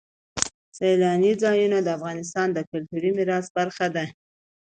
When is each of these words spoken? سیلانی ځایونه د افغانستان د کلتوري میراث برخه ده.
سیلانی 0.77 1.33
ځایونه 1.43 1.77
د 1.83 1.87
افغانستان 1.97 2.47
د 2.53 2.59
کلتوري 2.71 3.09
میراث 3.17 3.45
برخه 3.57 3.87
ده. 3.95 4.05